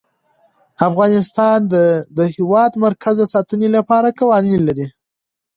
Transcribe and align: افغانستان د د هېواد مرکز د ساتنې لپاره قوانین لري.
افغانستان 0.89 1.57
د 1.73 1.75
د 2.17 2.19
هېواد 2.35 2.71
مرکز 2.85 3.15
د 3.19 3.23
ساتنې 3.33 3.69
لپاره 3.77 4.15
قوانین 4.19 4.61
لري. 4.69 4.87